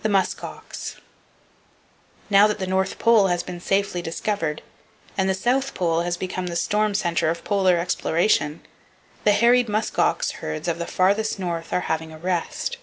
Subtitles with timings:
[0.03, 0.95] The Musk Ox.
[2.27, 4.63] —Now that the north pole has been safely discovered,
[5.15, 8.61] and the south pole has become the storm center of polar exploration,
[9.25, 12.77] the harried musk ox herds of the farthest north are having a rest.